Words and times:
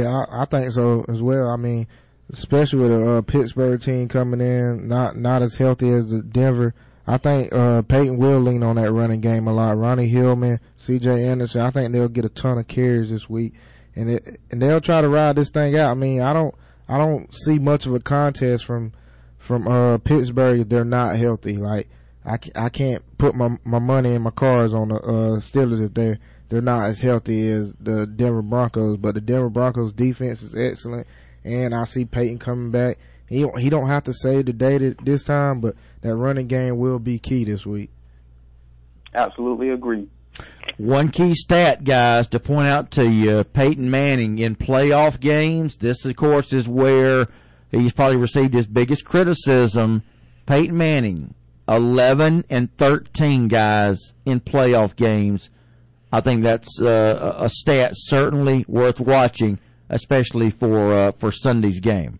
Yeah, 0.00 0.24
I, 0.30 0.42
I 0.42 0.44
think 0.44 0.70
so 0.72 1.04
as 1.08 1.22
well. 1.22 1.48
I 1.48 1.56
mean, 1.56 1.86
especially 2.30 2.80
with 2.80 2.92
a 2.92 3.10
uh, 3.10 3.22
Pittsburgh 3.22 3.80
team 3.80 4.08
coming 4.08 4.40
in, 4.40 4.88
not 4.88 5.16
not 5.16 5.42
as 5.42 5.56
healthy 5.56 5.90
as 5.90 6.08
the 6.08 6.22
Denver. 6.22 6.74
I 7.06 7.18
think 7.18 7.52
uh, 7.52 7.82
Peyton 7.82 8.18
will 8.18 8.40
lean 8.40 8.62
on 8.62 8.76
that 8.76 8.92
running 8.92 9.20
game 9.20 9.48
a 9.48 9.52
lot. 9.52 9.76
Ronnie 9.76 10.08
Hillman, 10.08 10.60
C.J. 10.76 11.26
Anderson. 11.26 11.62
I 11.62 11.70
think 11.70 11.92
they'll 11.92 12.08
get 12.08 12.24
a 12.24 12.28
ton 12.28 12.58
of 12.58 12.68
carries 12.68 13.10
this 13.10 13.28
week, 13.28 13.54
and 13.96 14.10
it, 14.10 14.40
and 14.50 14.62
they'll 14.62 14.80
try 14.80 15.00
to 15.00 15.08
ride 15.08 15.36
this 15.36 15.50
thing 15.50 15.76
out. 15.76 15.90
I 15.90 15.94
mean, 15.94 16.20
I 16.20 16.32
don't 16.32 16.54
I 16.88 16.98
don't 16.98 17.34
see 17.34 17.58
much 17.58 17.86
of 17.86 17.94
a 17.94 18.00
contest 18.00 18.64
from 18.64 18.92
from 19.38 19.66
uh, 19.66 19.98
Pittsburgh 19.98 20.60
if 20.60 20.68
they're 20.68 20.84
not 20.84 21.16
healthy. 21.16 21.56
Like 21.56 21.88
I, 22.24 22.38
I 22.54 22.68
can't 22.68 23.02
put 23.18 23.34
my 23.34 23.56
my 23.64 23.78
money 23.78 24.14
in 24.14 24.22
my 24.22 24.30
cards 24.30 24.74
on 24.74 24.88
the 24.88 24.96
uh, 24.96 25.40
Steelers 25.40 25.84
if 25.84 25.94
they're 25.94 26.18
they're 26.50 26.60
not 26.60 26.84
as 26.86 27.00
healthy 27.00 27.48
as 27.48 27.72
the 27.80 28.06
Denver 28.06 28.42
Broncos. 28.42 28.98
But 28.98 29.14
the 29.14 29.20
Denver 29.20 29.48
Broncos 29.48 29.92
defense 29.92 30.42
is 30.42 30.54
excellent, 30.54 31.06
and 31.44 31.74
I 31.74 31.84
see 31.84 32.04
Peyton 32.04 32.38
coming 32.38 32.70
back. 32.70 32.98
He 33.28 33.42
don't, 33.42 33.58
he 33.58 33.70
don't 33.70 33.86
have 33.86 34.02
to 34.04 34.12
save 34.12 34.46
the 34.46 34.52
day 34.52 34.94
this 35.02 35.24
time, 35.24 35.60
but 35.60 35.76
that 36.02 36.16
running 36.16 36.48
game 36.48 36.78
will 36.78 36.98
be 36.98 37.18
key 37.20 37.44
this 37.44 37.64
week. 37.64 37.90
Absolutely 39.14 39.70
agree. 39.70 40.08
One 40.76 41.10
key 41.10 41.34
stat, 41.34 41.84
guys, 41.84 42.26
to 42.28 42.40
point 42.40 42.66
out 42.66 42.90
to 42.92 43.08
you, 43.08 43.44
Peyton 43.44 43.90
Manning 43.90 44.38
in 44.38 44.56
playoff 44.56 45.20
games. 45.20 45.76
This, 45.76 46.04
of 46.04 46.16
course, 46.16 46.52
is 46.52 46.68
where 46.68 47.28
he's 47.70 47.92
probably 47.92 48.16
received 48.16 48.54
his 48.54 48.66
biggest 48.66 49.04
criticism. 49.04 50.02
Peyton 50.46 50.76
Manning, 50.76 51.34
11 51.68 52.44
and 52.50 52.76
13 52.76 53.46
guys 53.46 54.12
in 54.24 54.40
playoff 54.40 54.96
games. 54.96 55.50
I 56.12 56.20
think 56.20 56.42
that's 56.42 56.80
uh, 56.80 57.36
a 57.38 57.48
stat 57.48 57.92
certainly 57.94 58.64
worth 58.66 58.98
watching, 58.98 59.58
especially 59.88 60.50
for 60.50 60.94
uh, 60.94 61.12
for 61.12 61.30
Sunday's 61.30 61.80
game. 61.80 62.18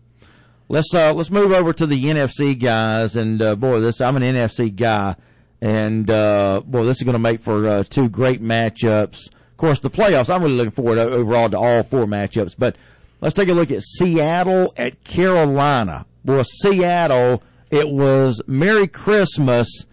Let's 0.69 0.93
uh, 0.93 1.13
let's 1.13 1.29
move 1.29 1.51
over 1.51 1.73
to 1.73 1.85
the 1.85 2.05
NFC 2.05 2.57
guys, 2.57 3.17
and 3.17 3.41
uh, 3.41 3.55
boy, 3.55 3.81
this 3.81 3.99
I'm 3.99 4.15
an 4.15 4.23
NFC 4.23 4.73
guy, 4.73 5.15
and 5.59 6.09
uh, 6.09 6.61
boy, 6.65 6.85
this 6.85 6.97
is 6.97 7.03
going 7.03 7.13
to 7.13 7.19
make 7.19 7.41
for 7.41 7.67
uh, 7.67 7.83
two 7.83 8.07
great 8.07 8.41
matchups. 8.41 9.27
Of 9.27 9.57
course, 9.57 9.79
the 9.81 9.89
playoffs. 9.89 10.33
I'm 10.33 10.41
really 10.41 10.55
looking 10.55 10.71
forward 10.71 10.97
overall 10.97 11.49
to 11.49 11.57
all 11.59 11.83
four 11.83 12.05
matchups, 12.05 12.55
but 12.57 12.77
let's 13.19 13.35
take 13.35 13.49
a 13.49 13.53
look 13.53 13.71
at 13.71 13.81
Seattle 13.83 14.73
at 14.77 15.03
Carolina. 15.03 16.05
Boy, 16.23 16.43
Seattle, 16.43 17.43
it 17.69 17.89
was 17.89 18.41
Merry 18.47 18.87
Christmas 18.87 19.85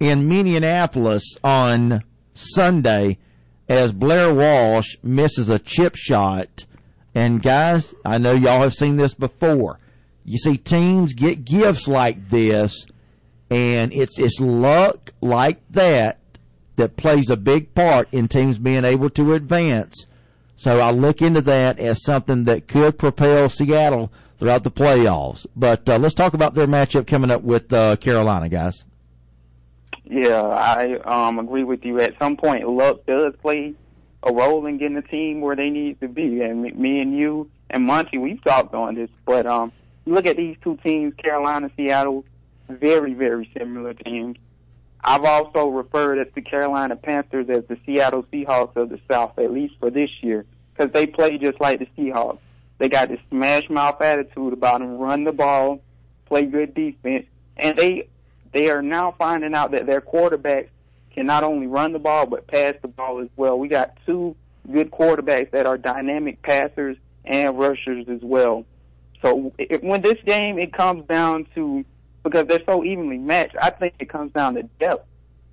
in 0.00 0.28
Minneapolis 0.28 1.36
on 1.44 2.02
Sunday 2.32 3.18
as 3.68 3.92
Blair 3.92 4.32
Walsh 4.32 4.96
misses 5.02 5.50
a 5.50 5.58
chip 5.58 5.96
shot. 5.96 6.66
And 7.14 7.42
guys, 7.42 7.94
I 8.04 8.18
know 8.18 8.32
y'all 8.32 8.62
have 8.62 8.74
seen 8.74 8.96
this 8.96 9.14
before. 9.14 9.78
You 10.24 10.38
see 10.38 10.56
teams 10.56 11.14
get 11.14 11.44
gifts 11.44 11.88
like 11.88 12.28
this 12.28 12.86
and 13.52 13.92
it's 13.92 14.18
it's 14.18 14.40
luck 14.40 15.12
like 15.20 15.60
that 15.70 16.18
that 16.76 16.96
plays 16.96 17.28
a 17.28 17.36
big 17.36 17.74
part 17.74 18.08
in 18.10 18.26
teams 18.26 18.58
being 18.58 18.84
able 18.84 19.10
to 19.10 19.34
advance. 19.34 20.06
So 20.56 20.80
I 20.80 20.90
look 20.90 21.20
into 21.20 21.42
that 21.42 21.78
as 21.78 22.02
something 22.02 22.44
that 22.44 22.66
could 22.66 22.96
propel 22.96 23.50
Seattle 23.50 24.10
throughout 24.38 24.64
the 24.64 24.70
playoffs. 24.70 25.46
But 25.54 25.88
uh, 25.88 25.98
let's 25.98 26.14
talk 26.14 26.32
about 26.32 26.54
their 26.54 26.66
matchup 26.66 27.06
coming 27.06 27.30
up 27.30 27.42
with 27.42 27.72
uh, 27.72 27.96
Carolina, 27.96 28.48
guys. 28.48 28.84
Yeah, 30.04 30.42
I 30.42 30.98
um, 31.04 31.38
agree 31.38 31.64
with 31.64 31.84
you. 31.84 32.00
At 32.00 32.18
some 32.18 32.36
point, 32.36 32.68
luck 32.68 33.06
does 33.06 33.34
play 33.40 33.74
a 34.22 34.32
role 34.32 34.66
in 34.66 34.78
getting 34.78 34.96
the 34.96 35.02
team 35.02 35.40
where 35.40 35.56
they 35.56 35.70
need 35.70 36.00
to 36.00 36.08
be. 36.08 36.42
And 36.42 36.62
me 36.62 37.00
and 37.00 37.16
you 37.16 37.50
and 37.70 37.86
Monty, 37.86 38.18
we've 38.18 38.42
talked 38.42 38.74
on 38.74 38.94
this, 38.94 39.10
but 39.24 39.46
um, 39.46 39.72
look 40.06 40.26
at 40.26 40.36
these 40.36 40.56
two 40.62 40.76
teams, 40.84 41.14
Carolina, 41.14 41.70
Seattle, 41.76 42.24
very, 42.68 43.14
very 43.14 43.50
similar 43.56 43.94
teams. 43.94 44.36
I've 45.04 45.24
also 45.24 45.68
referred 45.68 46.24
to 46.24 46.30
the 46.32 46.42
Carolina 46.42 46.94
Panthers 46.96 47.48
as 47.48 47.64
the 47.68 47.76
Seattle 47.84 48.24
Seahawks 48.32 48.76
of 48.76 48.88
the 48.88 49.00
South, 49.10 49.38
at 49.38 49.52
least 49.52 49.74
for 49.80 49.90
this 49.90 50.10
year, 50.20 50.44
because 50.72 50.92
they 50.92 51.06
play 51.06 51.38
just 51.38 51.60
like 51.60 51.80
the 51.80 51.88
Seahawks. 51.98 52.38
They 52.78 52.88
got 52.88 53.08
this 53.08 53.20
smash 53.30 53.68
mouth 53.68 54.00
attitude 54.00 54.52
about 54.52 54.80
them, 54.80 54.98
run 54.98 55.24
the 55.24 55.32
ball, 55.32 55.80
play 56.26 56.44
good 56.44 56.74
defense, 56.74 57.26
and 57.56 57.76
they 57.76 58.08
they 58.52 58.70
are 58.70 58.82
now 58.82 59.14
finding 59.18 59.54
out 59.54 59.72
that 59.72 59.86
their 59.86 60.00
quarterbacks 60.00 60.68
can 61.12 61.26
not 61.26 61.44
only 61.44 61.66
run 61.66 61.92
the 61.92 61.98
ball 61.98 62.26
but 62.26 62.46
pass 62.46 62.74
the 62.82 62.88
ball 62.88 63.20
as 63.20 63.28
well. 63.36 63.58
We 63.58 63.68
got 63.68 63.96
two 64.06 64.36
good 64.70 64.90
quarterbacks 64.90 65.50
that 65.50 65.66
are 65.66 65.76
dynamic 65.76 66.42
passers 66.42 66.96
and 67.24 67.58
rushers 67.58 68.06
as 68.08 68.20
well. 68.22 68.64
So 69.20 69.52
it, 69.58 69.82
when 69.82 70.02
this 70.02 70.18
game 70.24 70.58
it 70.58 70.72
comes 70.72 71.06
down 71.06 71.46
to 71.54 71.84
because 72.22 72.46
they're 72.46 72.62
so 72.66 72.84
evenly 72.84 73.18
matched, 73.18 73.56
I 73.60 73.70
think 73.70 73.94
it 73.98 74.08
comes 74.08 74.32
down 74.32 74.54
to 74.54 74.62
depth. 74.78 75.06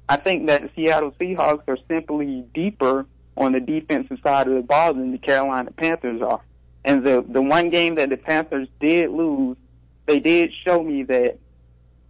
I 0.08 0.18
think 0.18 0.48
that 0.48 0.64
the 0.64 0.70
Seattle 0.76 1.14
Seahawks 1.20 1.64
are 1.68 1.78
simply 1.88 2.44
deeper 2.54 3.06
on 3.38 3.54
the 3.54 3.60
defensive 3.60 4.20
side 4.24 4.48
of 4.48 4.56
the 4.56 4.62
ball 4.62 4.94
than 4.94 5.12
the 5.12 5.18
Carolina 5.18 5.72
Panthers 5.72 6.22
are. 6.22 6.42
And 6.84 7.04
the 7.04 7.24
the 7.28 7.42
one 7.42 7.70
game 7.70 7.96
that 7.96 8.10
the 8.10 8.18
Panthers 8.18 8.68
did 8.80 9.12
lose, 9.12 9.58
they 10.06 10.20
did 10.20 10.52
show 10.66 10.82
me 10.82 11.04
that 11.04 11.38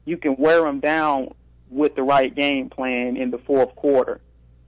you 0.10 0.18
can 0.18 0.36
wear 0.38 0.62
them 0.62 0.80
down 0.80 1.34
with 1.70 1.96
the 1.96 2.04
right 2.04 2.34
game 2.34 2.70
plan 2.70 3.16
in 3.16 3.32
the 3.32 3.38
fourth 3.38 3.76
quarter. 3.76 4.20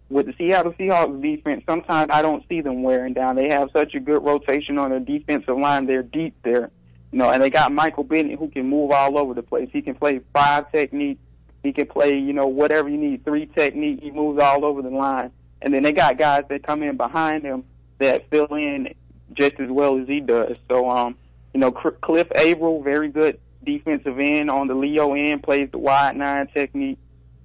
With 0.09 0.27
the 0.27 0.33
Seattle 0.37 0.73
Seahawks 0.73 1.21
defense, 1.21 1.63
sometimes 1.65 2.09
I 2.13 2.21
don't 2.21 2.47
see 2.47 2.61
them 2.61 2.83
wearing 2.83 3.13
down. 3.13 3.35
They 3.35 3.49
have 3.49 3.69
such 3.73 3.95
a 3.95 3.99
good 3.99 4.23
rotation 4.23 4.77
on 4.77 4.91
their 4.91 4.99
defensive 4.99 5.57
line. 5.57 5.87
They're 5.87 6.03
deep 6.03 6.35
there. 6.43 6.69
You 7.11 7.17
know, 7.17 7.29
and 7.29 7.41
they 7.41 7.49
got 7.49 7.71
Michael 7.71 8.03
Bennett 8.03 8.37
who 8.37 8.49
can 8.49 8.69
move 8.69 8.91
all 8.91 9.17
over 9.17 9.33
the 9.33 9.41
place. 9.41 9.69
He 9.73 9.81
can 9.81 9.95
play 9.95 10.21
five 10.33 10.71
technique. 10.71 11.17
He 11.63 11.73
can 11.73 11.87
play, 11.87 12.17
you 12.17 12.33
know, 12.33 12.47
whatever 12.47 12.89
you 12.89 12.97
need, 12.97 13.23
three 13.23 13.45
technique. 13.45 13.99
He 14.01 14.11
moves 14.11 14.41
all 14.41 14.63
over 14.65 14.81
the 14.81 14.89
line. 14.89 15.31
And 15.61 15.73
then 15.73 15.83
they 15.83 15.93
got 15.93 16.17
guys 16.17 16.43
that 16.49 16.63
come 16.63 16.83
in 16.83 16.97
behind 16.97 17.43
him 17.43 17.63
that 17.99 18.29
fill 18.29 18.53
in 18.55 18.93
just 19.33 19.59
as 19.59 19.69
well 19.69 19.99
as 19.99 20.07
he 20.07 20.19
does. 20.19 20.57
So, 20.69 20.89
um, 20.89 21.15
you 21.53 21.59
know, 21.59 21.71
Cliff 21.71 22.27
Avril, 22.35 22.81
very 22.81 23.09
good 23.09 23.39
defensive 23.63 24.19
end 24.19 24.49
on 24.49 24.67
the 24.67 24.75
Leo 24.75 25.13
end, 25.13 25.43
plays 25.43 25.69
the 25.71 25.77
wide 25.77 26.15
nine 26.15 26.47
technique. 26.47 26.97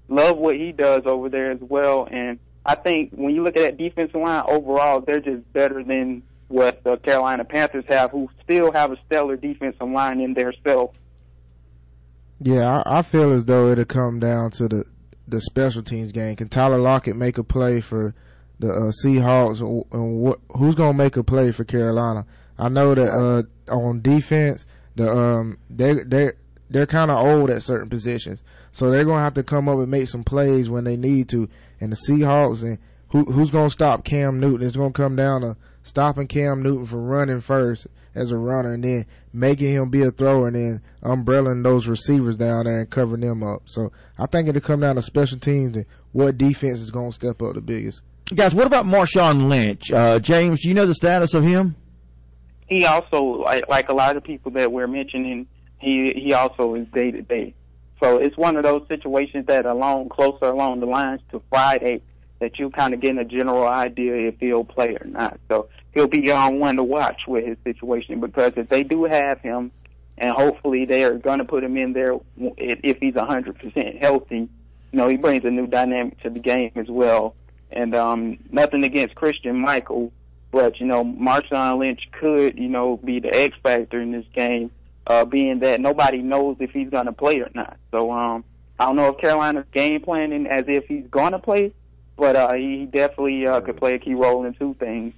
Love 0.09 0.37
what 0.39 0.57
he 0.57 0.73
does 0.73 1.03
over 1.05 1.29
there 1.29 1.51
as 1.51 1.61
well. 1.61 2.09
And 2.11 2.39
I 2.65 2.75
think 2.75 3.13
when 3.13 3.35
you 3.35 3.43
look 3.43 3.57
at 3.57 3.63
that 3.63 3.79
defensive 3.79 4.21
line 4.21 4.45
overall, 4.47 5.01
they're 5.01 5.21
just 5.21 5.53
better 5.53 5.83
than 5.83 6.23
what 6.49 6.85
the 6.85 6.97
Carolina 6.97 7.45
Panthers 7.45 7.85
have, 7.89 8.11
who 8.11 8.29
still 8.45 8.73
have 8.73 8.93
a 8.93 8.97
stellar 9.07 9.37
defensive 9.37 9.89
line 9.89 10.21
in 10.21 10.35
their 10.35 10.53
self. 10.65 10.95
Yeah, 12.41 12.83
I, 12.87 12.99
I 12.99 13.03
feel 13.03 13.33
as 13.33 13.45
though 13.45 13.69
it'll 13.69 13.85
come 13.85 14.21
down 14.21 14.51
to 14.53 14.69
the 14.69 14.85
the 15.29 15.41
special 15.41 15.83
teams 15.83 16.13
game. 16.13 16.37
Can 16.37 16.49
Tyler 16.49 16.79
Lockett 16.79 17.17
make 17.17 17.39
a 17.39 17.43
play 17.43 17.81
for 17.81 18.15
the 18.59 18.69
uh, 18.71 18.93
Seahawks, 19.05 19.61
and 19.93 20.21
what, 20.21 20.39
who's 20.57 20.75
gonna 20.75 20.95
make 20.95 21.17
a 21.17 21.25
play 21.25 21.51
for 21.51 21.65
Carolina? 21.65 22.27
I 22.59 22.69
know 22.69 22.95
that 22.95 23.11
uh, 23.11 23.73
on 23.75 24.01
defense, 24.03 24.65
the 24.97 25.11
um, 25.11 25.59
they 25.71 25.95
they 25.95 26.33
they're 26.69 26.87
kind 26.87 27.11
of 27.11 27.25
old 27.25 27.51
at 27.51 27.63
certain 27.63 27.89
positions, 27.89 28.43
so 28.73 28.91
they're 28.91 29.05
gonna 29.05 29.23
have 29.23 29.35
to 29.35 29.43
come 29.43 29.69
up 29.69 29.79
and 29.79 29.91
make 29.91 30.09
some 30.09 30.25
plays 30.25 30.69
when 30.69 30.85
they 30.85 30.97
need 30.97 31.29
to. 31.31 31.49
And 31.81 31.93
the 31.93 31.97
Seahawks 32.09 32.63
and 32.63 32.79
who 33.11 33.25
who's 33.25 33.51
gonna 33.51 33.71
stop 33.71 34.05
Cam 34.05 34.41
Newton? 34.41 34.67
It's 34.67 34.77
gonna 34.77 34.93
come 34.93 35.17
down 35.17 35.43
to 35.43 35.57
stopping 35.83 36.27
Cam 36.27 36.63
Newton 36.63 36.87
from 36.87 37.05
running 37.07 37.41
first 37.41 37.87
as 38.15 38.33
a 38.33 38.39
runner 38.39 38.73
and 38.73 38.83
then 38.83 39.07
making 39.33 39.73
him 39.73 39.91
be 39.91 40.03
a 40.03 40.11
thrower 40.11 40.49
and 40.49 40.57
then 40.57 40.83
umbrelling 41.03 41.63
those 41.63 41.87
receivers 41.87 42.37
down 42.37 42.65
there 42.65 42.81
and 42.81 42.91
covering 42.91 43.21
them 43.21 43.43
up. 43.43 43.63
So 43.67 43.93
I 44.19 44.27
think 44.27 44.49
it'll 44.49 44.63
come 44.63 44.81
down 44.81 44.97
to 44.97 45.03
special 45.03 45.39
teams 45.39 45.77
and 45.77 45.87
what 46.13 46.39
defense 46.39 46.81
is 46.81 46.91
going 46.91 47.11
to 47.11 47.15
step 47.15 47.43
up 47.43 47.55
the 47.55 47.61
biggest. 47.61 48.01
Guys, 48.35 48.55
what 48.55 48.67
about 48.67 48.87
Marshawn 48.87 49.49
Lynch? 49.49 49.93
Uh, 49.93 50.19
James, 50.19 50.63
do 50.63 50.69
you 50.69 50.75
know 50.75 50.87
the 50.87 50.95
status 50.95 51.35
of 51.35 51.45
him? 51.45 51.77
He 52.69 52.85
also, 52.85 53.23
like, 53.23 53.69
like 53.69 53.89
a 53.89 53.95
lot 53.95 54.17
of 54.17 54.25
people 54.25 54.53
that 54.53 54.73
we're 54.73 54.89
mentioning, 54.89 55.47
he 55.79 56.13
he 56.17 56.33
also 56.33 56.75
is 56.75 56.87
day 56.89 57.11
to 57.11 57.23
day. 57.23 57.55
So 58.03 58.19
it's 58.19 58.37
one 58.37 58.57
of 58.57 58.65
those 58.65 58.87
situations 58.89 59.47
that 59.47 59.67
along 59.67 60.09
closer 60.09 60.47
along 60.47 60.81
the 60.81 60.87
lines 60.87 61.21
to 61.31 61.43
Friday 61.49 62.03
that 62.41 62.59
you 62.59 62.71
kind 62.71 62.93
of 62.93 63.01
getting 63.01 63.19
a 63.19 63.25
general 63.25 63.67
idea 63.67 64.29
if 64.29 64.39
he'll 64.39 64.65
play 64.65 64.97
or 65.01 65.07
not. 65.07 65.41
So 65.49 65.69
he'll 65.93 66.07
be 66.07 66.31
on 66.31 66.59
one 66.59 66.77
to 66.77 66.85
watch 66.85 67.23
with 67.27 67.47
his 67.47 67.57
situation 67.65 68.21
because 68.21 68.53
if 68.57 68.69
they 68.69 68.83
do 68.83 69.05
have 69.05 69.41
him, 69.41 69.73
and 70.19 70.33
hopefully 70.33 70.85
they 70.87 71.05
are 71.05 71.15
going 71.15 71.39
to 71.39 71.45
put 71.45 71.63
him 71.63 71.77
in 71.77 71.93
there 71.93 72.15
if 72.37 72.99
he's 72.99 73.15
100% 73.15 74.01
healthy, 74.01 74.37
you 74.37 74.49
know, 74.93 75.09
he 75.09 75.17
brings 75.17 75.45
a 75.45 75.51
new 75.51 75.67
dynamic 75.67 76.21
to 76.23 76.31
the 76.31 76.39
game 76.39 76.73
as 76.77 76.87
well. 76.89 77.35
And 77.71 77.95
um, 77.95 78.39
nothing 78.51 78.85
against 78.85 79.15
Christine 79.15 79.59
Michael, 79.59 80.13
but 80.51 80.81
you 80.81 80.87
know, 80.87 81.05
Marshawn 81.05 81.79
Lynch 81.79 82.01
could, 82.13 82.59
you 82.59 82.69
know, 82.69 82.97
be 82.97 83.21
the 83.21 83.35
X 83.35 83.57
factor 83.63 84.01
in 84.01 84.13
this 84.13 84.27
game, 84.35 84.71
uh, 85.07 85.25
being 85.25 85.61
that 85.61 85.81
nobody 85.81 86.19
knows 86.19 86.57
if 86.61 86.71
he's 86.71 86.91
going 86.91 87.07
to 87.07 87.13
play 87.13 87.41
or 87.41 87.51
not. 87.55 87.77
So 87.91 88.11
um, 88.11 88.45
I 88.79 88.87
don't 88.87 88.97
know 88.97 89.09
if 89.09 89.19
Carolina's 89.19 89.67
game 89.73 90.01
planning 90.03 90.47
as 90.47 90.65
if 90.69 90.87
he's 90.87 91.07
going 91.11 91.33
to 91.33 91.39
play, 91.39 91.73
but 92.17 92.37
uh, 92.37 92.55
he 92.55 92.87
definitely 92.87 93.47
uh, 93.47 93.61
could 93.61 93.77
play 93.77 93.95
a 93.95 93.99
key 93.99 94.15
role 94.15 94.45
in 94.45 94.55
two 94.55 94.75
things. 94.75 95.15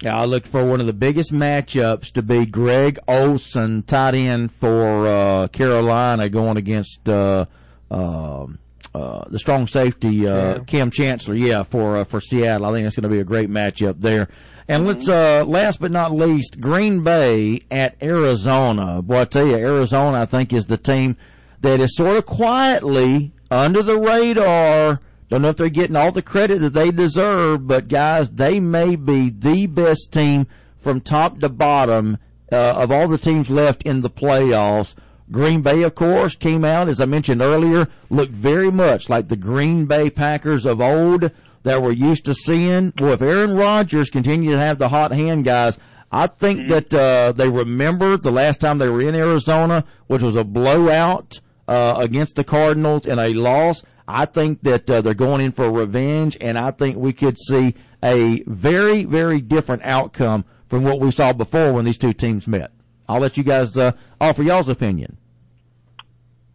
Yeah, 0.00 0.16
I 0.16 0.26
looked 0.26 0.46
for 0.46 0.64
one 0.64 0.80
of 0.80 0.86
the 0.86 0.92
biggest 0.92 1.32
matchups 1.32 2.12
to 2.12 2.22
be 2.22 2.46
Greg 2.46 3.00
Olsen, 3.08 3.82
tight 3.82 4.14
end 4.14 4.52
for 4.52 5.08
uh, 5.08 5.48
Carolina, 5.48 6.28
going 6.28 6.56
against 6.56 7.08
uh, 7.08 7.46
uh, 7.90 8.46
uh, 8.94 9.24
the 9.28 9.38
strong 9.38 9.66
safety 9.66 10.26
uh, 10.26 10.56
Yeah. 10.56 10.58
Kam 10.66 10.90
Chancellor. 10.90 11.34
Yeah, 11.34 11.62
for 11.62 11.98
uh, 11.98 12.04
for 12.04 12.20
Seattle, 12.20 12.66
I 12.66 12.72
think 12.72 12.84
that's 12.84 12.96
going 12.96 13.10
to 13.10 13.14
be 13.14 13.20
a 13.20 13.24
great 13.24 13.50
matchup 13.50 14.00
there. 14.00 14.28
And 14.70 14.86
let's 14.86 15.08
uh, 15.08 15.44
last 15.46 15.80
but 15.80 15.90
not 15.90 16.12
least, 16.12 16.60
Green 16.60 17.02
Bay 17.02 17.60
at 17.70 17.96
Arizona. 18.02 19.00
Boy, 19.00 19.20
I 19.20 19.24
tell 19.24 19.46
you, 19.46 19.56
Arizona, 19.56 20.20
I 20.20 20.26
think 20.26 20.52
is 20.52 20.66
the 20.66 20.76
team 20.76 21.16
that 21.60 21.80
is 21.80 21.96
sort 21.96 22.16
of 22.16 22.26
quietly 22.26 23.32
under 23.50 23.82
the 23.82 23.96
radar. 23.98 25.00
Don't 25.30 25.42
know 25.42 25.48
if 25.48 25.56
they're 25.56 25.68
getting 25.68 25.96
all 25.96 26.12
the 26.12 26.22
credit 26.22 26.60
that 26.60 26.72
they 26.72 26.90
deserve, 26.90 27.66
but 27.66 27.88
guys, 27.88 28.30
they 28.30 28.60
may 28.60 28.96
be 28.96 29.30
the 29.30 29.66
best 29.66 30.12
team 30.12 30.46
from 30.78 31.00
top 31.00 31.38
to 31.40 31.48
bottom 31.48 32.18
uh, 32.50 32.56
of 32.56 32.90
all 32.90 33.08
the 33.08 33.18
teams 33.18 33.50
left 33.50 33.82
in 33.82 34.00
the 34.00 34.10
playoffs. 34.10 34.94
Green 35.30 35.60
Bay, 35.60 35.82
of 35.82 35.94
course, 35.94 36.36
came 36.36 36.64
out, 36.64 36.88
as 36.88 37.00
I 37.00 37.04
mentioned 37.04 37.42
earlier, 37.42 37.88
looked 38.08 38.32
very 38.32 38.70
much 38.70 39.08
like 39.10 39.28
the 39.28 39.36
Green 39.36 39.84
Bay 39.84 40.08
Packers 40.08 40.64
of 40.64 40.80
old 40.80 41.30
that 41.64 41.82
we're 41.82 41.92
used 41.92 42.24
to 42.24 42.34
seeing. 42.34 42.92
Well, 42.98 43.12
if 43.12 43.22
Aaron 43.22 43.54
Rodgers 43.54 44.08
continue 44.08 44.52
to 44.52 44.58
have 44.58 44.78
the 44.78 44.88
hot 44.88 45.12
hand, 45.12 45.44
guys, 45.44 45.78
I 46.10 46.28
think 46.28 46.68
that 46.68 46.94
uh, 46.94 47.32
they 47.32 47.48
remember 47.48 48.16
the 48.16 48.30
last 48.30 48.60
time 48.60 48.78
they 48.78 48.88
were 48.88 49.02
in 49.02 49.14
Arizona, 49.14 49.84
which 50.06 50.22
was 50.22 50.36
a 50.36 50.44
blowout 50.44 51.40
uh, 51.66 51.96
against 51.98 52.36
the 52.36 52.44
Cardinals 52.44 53.06
and 53.06 53.20
a 53.20 53.34
loss. 53.34 53.82
I 54.06 54.24
think 54.24 54.62
that 54.62 54.90
uh, 54.90 55.02
they're 55.02 55.12
going 55.12 55.42
in 55.42 55.52
for 55.52 55.70
revenge, 55.70 56.38
and 56.40 56.56
I 56.58 56.70
think 56.70 56.96
we 56.96 57.12
could 57.12 57.36
see 57.36 57.74
a 58.02 58.42
very, 58.46 59.04
very 59.04 59.42
different 59.42 59.82
outcome 59.84 60.46
from 60.68 60.84
what 60.84 61.00
we 61.00 61.10
saw 61.10 61.34
before 61.34 61.74
when 61.74 61.84
these 61.84 61.98
two 61.98 62.14
teams 62.14 62.46
met. 62.46 62.70
I'll 63.08 63.20
let 63.20 63.36
you 63.36 63.44
guys 63.44 63.76
uh, 63.76 63.92
offer 64.20 64.42
y'all's 64.42 64.68
opinion. 64.68 65.16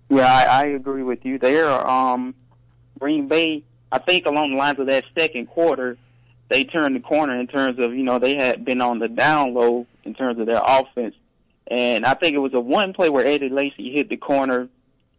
Yeah, 0.10 0.32
I, 0.32 0.44
I 0.44 0.66
agree 0.68 1.04
with 1.04 1.26
you 1.26 1.40
there. 1.40 1.70
Um, 1.70 2.36
Green 3.00 3.28
Bay, 3.28 3.64
I 3.92 4.00
think 4.00 4.26
along 4.26 4.52
the 4.52 4.58
lines 4.58 4.80
of 4.80 4.88
that 4.88 5.06
second 5.18 5.48
quarter, 5.48 5.98
they 6.50 6.66
turned 6.66 6.96
the 6.96 7.00
corner 7.00 7.40
in 7.40 7.48
terms 7.48 7.80
of, 7.80 7.96
you 7.96 8.04
know, 8.04 8.20
they 8.20 8.36
had 8.36 8.64
been 8.64 8.82
on 8.82 9.00
the 9.00 9.08
down 9.08 9.54
low 9.54 9.88
in 10.04 10.14
terms 10.14 10.40
of 10.40 10.46
their 10.46 10.62
offense. 10.64 11.16
And 11.66 12.06
I 12.06 12.14
think 12.14 12.36
it 12.36 12.40
was 12.40 12.54
a 12.54 12.60
one 12.60 12.94
play 12.94 13.10
where 13.10 13.26
Eddie 13.26 13.50
Lacy 13.50 13.92
hit 13.92 14.10
the 14.10 14.18
corner 14.18 14.68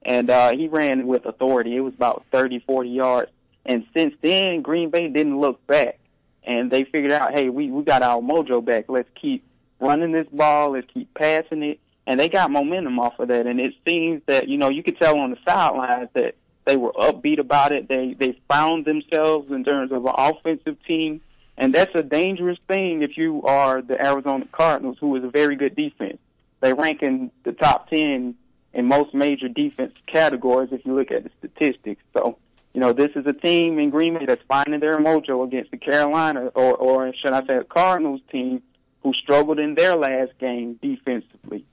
and, 0.02 0.31
uh, 0.31 0.52
he 0.52 0.69
ran 0.69 1.06
with 1.06 1.25
authority. 1.26 1.75
It 1.76 1.81
was 1.81 1.94
about 1.94 2.26
30, 2.31 2.60
40 2.60 2.90
yards. 2.90 3.31
And 3.66 3.86
since 3.96 4.14
then, 4.20 4.62
Green 4.62 4.90
Bay 4.90 5.08
didn't 5.08 5.40
look 5.40 5.66
back 5.66 5.98
and 6.44 6.70
they 6.70 6.84
figured 6.84 7.10
out, 7.10 7.32
hey, 7.32 7.48
we, 7.48 7.70
we 7.70 7.82
got 7.82 8.02
our 8.02 8.20
mojo 8.20 8.64
back. 8.64 8.84
Let's 8.88 9.08
keep 9.20 9.42
running 9.84 10.12
this 10.12 10.26
ball. 10.32 10.72
Let's 10.72 10.86
keep 10.92 11.12
passing 11.14 11.62
it. 11.62 11.81
And 12.06 12.20
they 12.20 12.28
got 12.28 12.50
momentum 12.50 12.98
off 12.98 13.19
of 13.19 13.28
that. 13.28 13.46
And 13.46 13.60
it 13.60 13.75
seems 13.86 14.22
that, 14.26 14.48
you 14.48 14.58
know, 14.58 14.69
you 14.69 14.82
could 14.82 14.98
tell 14.98 15.19
on 15.19 15.31
the 15.31 15.38
sidelines 15.44 16.10
that 16.14 16.34
they 16.66 16.76
were 16.76 16.92
upbeat 16.92 17.38
about 17.38 17.72
it. 17.72 17.88
They, 17.88 18.14
they 18.19 18.38
found 18.48 18.84
themselves 18.84 19.50
in 19.50 19.64
terms 19.64 19.92
of 19.92 20.04
an 20.04 20.12
offensive 20.16 20.76
team. 20.86 21.20
And 21.56 21.75
that's 21.75 21.94
a 21.94 22.02
dangerous 22.02 22.58
thing 22.66 23.02
if 23.02 23.16
you 23.16 23.42
are 23.44 23.81
the 23.81 24.00
Arizona 24.00 24.46
Cardinals, 24.50 24.96
who 25.00 25.14
is 25.16 25.25
a 25.25 25.31
very 25.31 25.56
good 25.56 25.76
defense. 25.76 26.19
They 26.60 26.72
rank 26.72 27.02
in 27.02 27.31
the 27.44 27.52
top 27.52 27.90
10 27.90 28.34
in 28.72 28.86
most 28.86 29.14
major 29.14 29.48
defense 29.48 29.92
categories 30.10 30.70
if 30.72 30.84
you 30.84 30.94
look 30.94 31.10
at 31.10 31.25
the 31.25 31.31
statistics. 31.38 32.02
So, 32.12 32.38
you 32.72 32.81
know, 32.81 32.92
this 32.92 33.10
is 33.14 33.25
a 33.26 33.32
team 33.32 33.78
in 33.78 33.90
Green 33.90 34.19
Bay 34.19 34.26
that's 34.26 34.42
finding 34.48 34.81
their 34.81 34.98
mojo 34.98 35.44
against 35.44 35.70
the 35.70 35.76
Carolina, 35.76 36.50
or, 36.54 36.75
or 36.75 37.12
should 37.14 37.32
I 37.32 37.46
say, 37.46 37.56
a 37.56 37.64
Cardinals 37.64 38.20
team 38.32 38.62
who 39.05 39.12
struggled 39.12 39.61
in 39.61 39.75
their 39.77 39.95
last 39.95 40.33
game 40.41 40.79
defensively. 40.83 41.65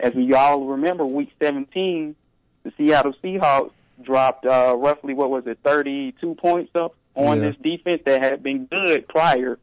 As 0.00 0.14
we 0.14 0.32
all 0.32 0.64
remember, 0.64 1.04
Week 1.04 1.30
17, 1.40 2.16
the 2.64 2.72
Seattle 2.76 3.12
Seahawks 3.22 3.72
dropped 4.02 4.46
uh, 4.46 4.74
roughly 4.76 5.12
what 5.14 5.30
was 5.30 5.46
it, 5.46 5.58
32 5.64 6.34
points 6.36 6.70
up 6.74 6.94
on 7.14 7.40
Yeah. 7.40 7.48
this 7.50 7.56
defense 7.62 8.02
that 8.06 8.22
had 8.22 8.42
been 8.42 8.64
good 8.66 9.06
prior. 9.06 9.58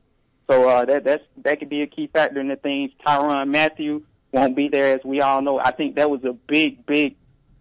So 0.48 0.69
uh, 0.69 0.86
that 0.86 1.04
that's 1.04 1.24
that 1.44 1.60
could 1.60 1.69
be 1.69 1.81
a 1.81 1.88
key 1.88 2.07
factor 2.07 2.39
in 2.39 2.50
the 2.50 2.56
things. 2.56 2.92
Tyrann 3.06 3.50
Mathieu 3.50 4.04
won't 4.31 4.56
be 4.56 4.68
there, 4.68 4.95
as 4.95 5.04
we 5.04 5.19
all 5.22 5.42
know. 5.42 5.60
I 5.60 5.72
think 5.72 5.95
that 5.95 6.10
was 6.12 6.24
a 6.24 6.33
big, 6.33 6.86
big 6.86 7.16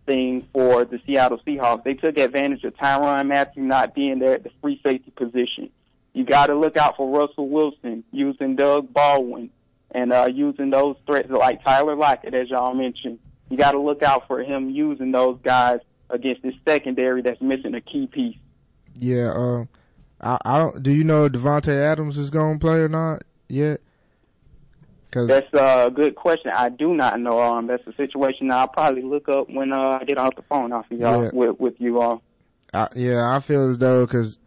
thing 0.05 0.47
for 0.53 0.85
the 0.85 1.01
Seattle 1.07 1.41
Seahawks. 1.47 1.85
They 1.85 1.95
took 1.95 2.19
advantage 2.19 2.63
of 2.65 2.75
Tyrann 2.75 3.29
Mathieu 3.29 3.63
not 3.63 3.95
being 3.95 4.19
there 4.19 4.35
at 4.35 4.43
the 4.43 4.51
free 4.61 4.79
safety 4.85 5.11
position. 5.17 5.71
You 6.15 6.25
got 6.25 6.47
to 6.47 6.55
look 6.55 6.77
out 6.77 6.97
for 6.97 7.11
Russell 7.11 7.49
Wilson 7.49 8.05
using 8.13 8.57
Doug 8.57 8.93
Baldwin 8.93 9.51
and 9.91 10.13
uh, 10.13 10.27
using 10.27 10.71
those 10.71 10.97
threats 11.07 11.29
like 11.31 11.63
Tyler 11.65 11.97
Lockett, 11.97 12.35
as 12.35 12.49
y'all 12.49 12.73
mentioned. 12.75 13.19
You 13.51 13.57
got 13.59 13.73
to 13.73 13.81
look 13.81 14.03
out 14.03 14.27
for 14.27 14.41
him 14.43 14.71
using 14.71 15.13
those 15.13 15.39
guys 15.43 15.81
against 16.11 16.43
this 16.43 16.55
secondary 16.67 17.21
that's 17.23 17.41
missing 17.43 17.75
a 17.75 17.81
key 17.81 18.07
piece. 18.07 18.37
Yeah, 18.97 19.33
um, 19.35 19.69
I, 20.21 20.39
I 20.45 20.59
don't. 20.59 20.83
Do 20.83 20.93
you 20.93 21.05
know 21.05 21.25
if 21.25 21.33
Davante 21.33 21.77
Adams 21.77 22.17
is 22.17 22.31
going 22.31 22.59
to 22.59 22.65
play 22.65 22.79
or 22.79 22.89
not 22.89 23.23
yet? 23.49 23.81
Cause 25.11 25.29
That's 25.29 25.47
a 25.55 25.93
good 25.95 26.17
question. 26.17 26.51
I 26.55 26.71
do 26.71 26.93
not 26.95 27.21
know. 27.21 27.39
Um, 27.39 27.69
that's 27.69 27.87
a 27.87 27.95
situation 27.95 28.51
I'll 28.51 28.67
probably 28.67 29.03
look 29.03 29.29
up 29.29 29.49
when 29.49 29.73
uh, 29.73 29.99
I 30.01 30.05
get 30.05 30.19
off 30.19 30.35
the 30.35 30.43
phone 30.43 30.73
off 30.73 30.91
of 30.91 30.99
y'all 30.99 31.25
Yeah. 31.25 31.31
with 31.33 31.61
with 31.61 31.75
you 31.79 32.01
all. 32.01 32.21
I, 32.73 32.89
yeah, 32.97 33.29
I 33.31 33.39
feel 33.39 33.71
as 33.71 33.79
though 33.79 34.07
because 34.07 34.39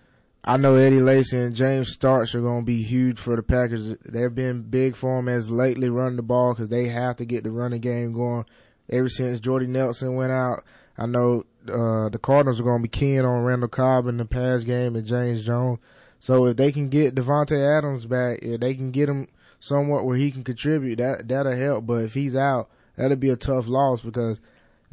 I 0.47 0.55
know 0.55 0.75
Eddie 0.75 1.01
Lacy 1.01 1.37
and 1.37 1.53
James 1.53 1.89
Starks 1.89 2.33
are 2.33 2.39
going 2.39 2.61
to 2.61 2.65
be 2.65 2.81
huge 2.81 3.19
for 3.19 3.35
the 3.35 3.43
Packers. 3.43 3.97
They've 4.05 4.33
been 4.33 4.61
big 4.61 4.95
for 4.95 5.17
them 5.17 5.27
as 5.27 5.49
lately 5.49 5.89
running 5.89 6.15
the 6.15 6.21
ball 6.21 6.53
because 6.53 6.69
they 6.69 6.87
have 6.87 7.17
to 7.17 7.25
get 7.25 7.43
the 7.43 7.51
running 7.51 7.81
game 7.81 8.13
going. 8.13 8.45
Ever 8.89 9.09
since 9.09 9.41
Jordy 9.41 9.67
Nelson 9.67 10.15
went 10.15 10.31
out, 10.31 10.63
I 10.97 11.05
know 11.05 11.43
uh, 11.67 12.07
the 12.07 12.19
Cardinals 12.21 12.61
are 12.61 12.63
going 12.63 12.77
to 12.77 12.83
be 12.83 12.87
keying 12.87 13.25
on 13.25 13.43
Randall 13.43 13.67
Cobb 13.67 14.07
in 14.07 14.15
the 14.15 14.23
pass 14.23 14.63
game 14.63 14.95
and 14.95 15.05
James 15.05 15.45
Jones. 15.45 15.79
So 16.19 16.45
if 16.45 16.55
they 16.55 16.71
can 16.71 16.87
get 16.87 17.13
Davante 17.13 17.77
Adams 17.77 18.05
back, 18.05 18.39
if 18.41 18.61
they 18.61 18.73
can 18.73 18.91
get 18.91 19.09
him 19.09 19.27
somewhat 19.59 20.05
where 20.05 20.15
he 20.15 20.31
can 20.31 20.45
contribute, 20.45 20.99
that 20.99 21.27
that'll 21.27 21.57
help. 21.57 21.85
But 21.85 22.05
if 22.05 22.13
he's 22.13 22.37
out, 22.37 22.69
that'll 22.95 23.17
be 23.17 23.31
a 23.31 23.35
tough 23.35 23.67
loss 23.67 23.99
because 23.99 24.39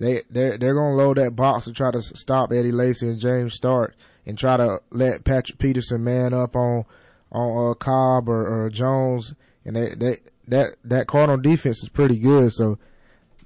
they 0.00 0.22
they're, 0.28 0.58
they're 0.58 0.74
gonna 0.74 0.96
load 0.96 1.18
that 1.18 1.36
box 1.36 1.66
to 1.66 1.72
try 1.72 1.92
to 1.92 2.02
stop 2.02 2.50
Eddie 2.50 2.72
Lacy 2.72 3.06
and 3.06 3.20
James 3.20 3.54
Stark 3.54 3.94
and 4.26 4.38
try 4.38 4.56
to 4.56 4.81
let 4.91 5.25
Patrick 5.25 5.59
Peterson 5.59 6.05
man 6.05 6.32
up 6.32 6.56
on 6.56 6.85
on 7.32 7.71
uh, 7.71 7.75
Cobb 7.75 8.29
or, 8.29 8.65
or 8.65 8.71
Jones, 8.71 9.35
and 9.65 9.76
they, 9.76 9.94
they 9.94 10.19
that 10.49 10.76
that 10.85 11.06
Cardinal 11.06 11.38
defense 11.38 11.82
is 11.82 11.88
pretty 11.88 12.19
good. 12.19 12.53
So 12.53 12.79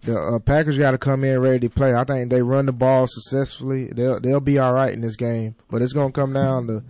the 0.03 0.17
uh, 0.17 0.39
Packers 0.39 0.79
got 0.79 0.93
to 0.93 0.99
come 0.99 1.25
in 1.25 1.41
ready 1.41 1.61
to 1.61 1.71
play. 1.71 1.95
I 1.95 2.05
think 2.05 2.31
they 2.31 2.43
run 2.43 2.67
the 2.67 2.73
ball 2.73 3.07
successfully. 3.07 3.87
They'll 3.87 4.21
they'll 4.21 4.41
be 4.41 4.59
all 4.59 4.73
right 4.73 4.93
in 4.93 5.01
this 5.01 5.17
game, 5.17 5.55
but 5.71 5.83
it's 5.83 5.93
gonna 5.93 6.13
come 6.13 6.33
down 6.33 6.67
to 6.69 6.85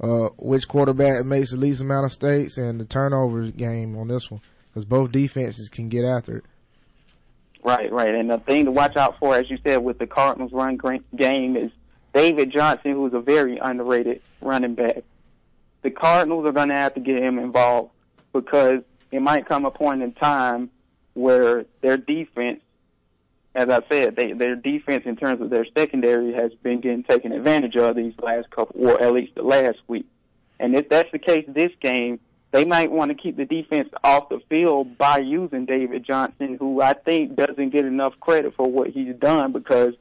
uh, 0.00 0.28
which 0.38 0.68
quarterback 0.68 1.24
makes 1.24 1.50
the 1.50 1.56
least 1.56 1.80
amount 1.80 2.04
of 2.04 2.10
mistakes 2.10 2.56
and 2.56 2.80
the 2.80 2.84
turnover 2.84 3.50
game 3.50 3.96
on 3.96 4.08
this 4.08 4.30
one 4.30 4.40
because 4.68 4.84
both 4.84 5.12
defenses 5.12 5.68
can 5.68 5.88
get 5.88 6.04
after 6.04 6.38
it. 6.38 6.44
Right, 7.62 7.90
right. 7.90 8.14
And 8.14 8.28
the 8.28 8.38
thing 8.38 8.66
to 8.66 8.70
watch 8.70 8.96
out 8.96 9.18
for, 9.18 9.34
as 9.34 9.48
you 9.48 9.56
said, 9.64 9.78
with 9.78 9.98
the 9.98 10.06
Cardinals 10.06 10.52
run 10.52 10.78
game 11.16 11.56
is 11.56 11.70
David 12.14 12.52
Johnson, 12.52 12.92
who's 12.92 13.12
a 13.12 13.20
very 13.20 13.58
underrated 13.58 14.22
running 14.40 14.76
back. 14.76 15.02
The 15.82 15.90
Cardinals 15.90 16.46
are 16.46 16.52
going 16.52 16.68
to 16.68 16.76
have 16.76 16.94
to 16.94 17.00
get 17.00 17.20
him 17.20 17.38
involved 17.38 17.90
because 18.32 18.82
it 19.10 19.20
might 19.20 19.46
come 19.46 19.64
a 19.66 19.70
point 19.70 20.02
in 20.02 20.12
time 20.12 20.70
where 21.14 21.66
their 21.82 21.96
defense, 21.96 22.60
as 23.54 23.68
I 23.68 23.80
said, 23.90 24.16
they, 24.16 24.32
their 24.32 24.54
defense 24.54 25.02
in 25.06 25.16
terms 25.16 25.42
of 25.42 25.50
their 25.50 25.66
secondary 25.76 26.32
has 26.34 26.52
been 26.62 26.80
getting 26.80 27.02
taken 27.02 27.32
advantage 27.32 27.76
of 27.76 27.96
these 27.96 28.14
last 28.22 28.48
couple, 28.50 28.88
or 28.88 29.02
at 29.02 29.12
least 29.12 29.34
the 29.34 29.42
last 29.42 29.78
week. 29.88 30.06
And 30.60 30.76
if 30.76 30.88
that's 30.88 31.10
the 31.10 31.18
case 31.18 31.44
this 31.48 31.72
game, 31.80 32.20
they 32.52 32.64
might 32.64 32.92
want 32.92 33.10
to 33.10 33.16
keep 33.16 33.36
the 33.36 33.44
defense 33.44 33.88
off 34.04 34.28
the 34.28 34.38
field 34.48 34.96
by 34.96 35.18
using 35.18 35.66
David 35.66 36.04
Johnson, 36.06 36.56
who 36.60 36.80
I 36.80 36.94
think 36.94 37.34
doesn't 37.34 37.70
get 37.70 37.84
enough 37.84 38.14
credit 38.20 38.54
for 38.56 38.70
what 38.70 38.90
he's 38.90 39.16
done 39.16 39.50
because 39.50 39.94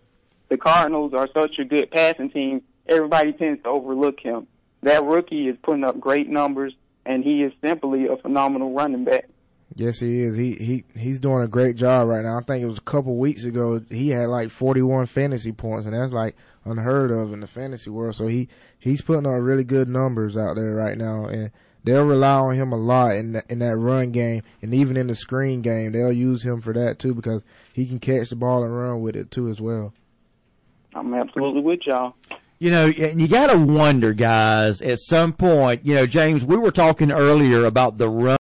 the 0.54 0.58
Cardinals 0.58 1.16
are 1.16 1.28
such 1.34 1.58
a 1.58 1.66
good 1.66 1.90
passing 1.90 2.30
team. 2.30 2.62
Everybody 2.88 3.34
tends 3.34 3.64
to 3.64 3.70
overlook 3.70 4.20
him. 4.20 4.46
That 4.84 5.04
rookie 5.04 5.48
is 5.48 5.58
putting 5.64 5.84
up 5.84 6.00
great 6.00 6.30
numbers, 6.30 6.76
and 7.08 7.24
he 7.24 7.42
is 7.42 7.52
simply 7.60 8.06
a 8.06 8.18
phenomenal 8.18 8.72
running 8.72 9.04
back. 9.04 9.26
Yes, 9.74 9.98
he 9.98 10.22
is. 10.22 10.38
He 10.38 10.54
he 10.54 10.84
he's 10.96 11.20
doing 11.20 11.42
a 11.42 11.48
great 11.48 11.76
job 11.76 12.08
right 12.08 12.24
now. 12.24 12.38
I 12.38 12.44
think 12.44 12.62
it 12.62 12.68
was 12.68 12.78
a 12.78 12.82
couple 12.82 13.18
weeks 13.18 13.46
ago 13.46 13.82
he 13.90 14.10
had 14.10 14.28
like 14.28 14.52
41 14.52 15.08
fantasy 15.08 15.52
points, 15.52 15.88
and 15.88 15.96
that's 15.96 16.14
like 16.14 16.36
unheard 16.66 17.10
of 17.10 17.34
in 17.34 17.40
the 17.40 17.48
fantasy 17.48 17.90
world. 17.90 18.14
So 18.14 18.28
he 18.28 18.48
he's 18.78 19.02
putting 19.02 19.26
up 19.26 19.42
really 19.42 19.64
good 19.64 19.90
numbers 19.90 20.38
out 20.38 20.56
there 20.56 20.76
right 20.76 21.00
now, 21.00 21.26
and 21.26 21.50
they'll 21.84 22.06
rely 22.06 22.36
on 22.36 22.54
him 22.54 22.74
a 22.74 22.78
lot 22.78 23.16
in 23.16 23.32
that, 23.32 23.50
in 23.50 23.58
that 23.58 23.76
run 23.76 24.12
game, 24.12 24.44
and 24.62 24.72
even 24.72 24.98
in 24.98 25.08
the 25.08 25.16
screen 25.16 25.64
game, 25.64 25.94
they'll 25.94 26.12
use 26.12 26.46
him 26.46 26.62
for 26.62 26.74
that 26.74 27.00
too 27.00 27.16
because 27.16 27.44
he 27.74 27.88
can 27.88 27.98
catch 27.98 28.30
the 28.30 28.36
ball 28.36 28.64
and 28.64 28.78
run 28.78 29.02
with 29.02 29.16
it 29.16 29.32
too 29.32 29.50
as 29.50 29.60
well. 29.60 29.96
I'm 30.96 31.14
absolutely 31.14 31.62
with 31.62 31.82
y'all. 31.86 32.16
You 32.60 32.72
know, 32.72 32.88
and 32.88 33.20
you 33.20 33.28
got 33.28 33.48
to 33.48 33.58
wonder, 33.58 34.14
guys, 34.14 34.82
at 34.82 35.00
some 35.00 35.34
point, 35.34 35.86
you 35.86 35.96
know, 35.96 36.06
James, 36.06 36.44
we 36.46 36.56
were 36.56 36.72
talking 36.72 37.12
earlier 37.12 37.66
about 37.66 37.98
the 37.98 38.08
run 38.08 38.38